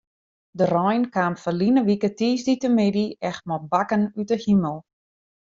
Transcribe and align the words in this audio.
De 0.49 0.63
rein 0.75 1.03
kaam 1.15 1.35
ferline 1.41 1.81
wike 1.87 2.09
tiisdeitemiddei 2.17 3.15
echt 3.29 3.43
mei 3.49 3.61
bakken 3.71 4.03
út 4.19 4.27
de 4.31 4.37
himel. 4.43 4.77